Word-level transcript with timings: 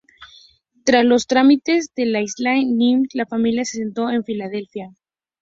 Tras 0.83 1.05
los 1.05 1.27
trámites 1.27 1.91
en 1.95 2.11
la 2.11 2.21
Isla 2.23 2.55
Ellis, 2.55 3.09
la 3.13 3.27
familia 3.27 3.63
se 3.65 3.77
asentó 3.83 4.09
en 4.09 4.23
Filadelfia. 4.23 4.95